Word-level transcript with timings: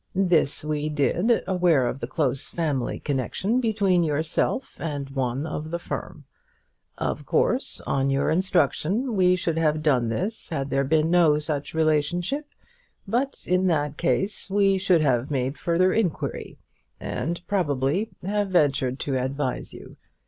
This 0.15 0.65
we 0.65 0.89
did, 0.89 1.43
aware 1.45 1.85
of 1.85 1.99
the 1.99 2.07
close 2.07 2.49
family 2.49 2.99
connection 2.99 3.59
between 3.61 4.01
yourself 4.03 4.73
and 4.79 5.07
one 5.11 5.45
of 5.45 5.69
the 5.69 5.77
firm. 5.77 6.25
Of 6.97 7.27
course, 7.27 7.81
on 7.81 8.09
your 8.09 8.31
instruction, 8.31 9.15
we 9.15 9.35
should 9.35 9.59
have 9.59 9.83
done 9.83 10.09
this 10.09 10.49
had 10.49 10.71
there 10.71 10.85
been 10.85 11.11
no 11.11 11.37
such 11.37 11.75
relationship, 11.75 12.47
but 13.07 13.45
in 13.47 13.67
that 13.67 13.97
case 13.97 14.49
we 14.49 14.79
should 14.79 15.01
have 15.01 15.29
made 15.29 15.59
further 15.59 15.93
inquiry, 15.93 16.57
and, 16.99 17.39
probably, 17.45 18.09
have 18.23 18.49
ventured 18.49 18.97
to 19.01 19.17
advise 19.23 19.71
you. 19.71 19.97